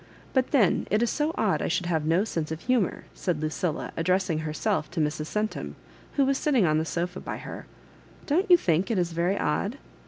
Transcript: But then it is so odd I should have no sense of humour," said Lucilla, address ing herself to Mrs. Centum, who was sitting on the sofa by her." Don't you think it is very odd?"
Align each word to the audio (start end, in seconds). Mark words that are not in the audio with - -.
But 0.33 0.49
then 0.49 0.87
it 0.89 1.03
is 1.03 1.11
so 1.11 1.31
odd 1.37 1.61
I 1.61 1.67
should 1.67 1.85
have 1.85 2.07
no 2.07 2.23
sense 2.23 2.51
of 2.51 2.61
humour," 2.61 3.03
said 3.13 3.39
Lucilla, 3.39 3.91
address 3.95 4.31
ing 4.31 4.39
herself 4.39 4.89
to 4.89 4.99
Mrs. 4.99 5.27
Centum, 5.27 5.75
who 6.13 6.25
was 6.25 6.39
sitting 6.39 6.65
on 6.65 6.79
the 6.79 6.85
sofa 6.85 7.19
by 7.19 7.37
her." 7.37 7.67
Don't 8.25 8.49
you 8.49 8.57
think 8.57 8.89
it 8.89 8.97
is 8.97 9.11
very 9.11 9.37
odd?" 9.37 9.77